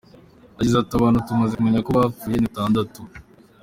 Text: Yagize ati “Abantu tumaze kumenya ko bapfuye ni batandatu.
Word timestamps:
Yagize 0.57 0.75
ati 0.79 0.93
“Abantu 0.95 1.23
tumaze 1.25 1.53
kumenya 1.55 1.83
ko 1.85 1.89
bapfuye 1.97 2.35
ni 2.39 2.45
batandatu. 2.49 2.99